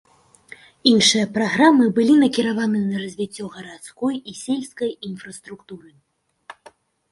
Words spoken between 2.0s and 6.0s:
накіраваны на развіццё гарадской і сельскай інфраструктуры.